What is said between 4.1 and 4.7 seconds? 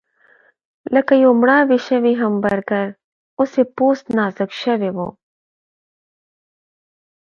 نازک